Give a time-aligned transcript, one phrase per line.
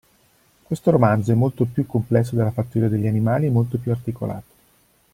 [0.63, 4.49] Questo romanzo è molto più complesso della Fattoria degli animali e molto più articolato.